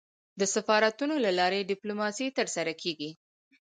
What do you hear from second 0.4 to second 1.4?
سفارتونو له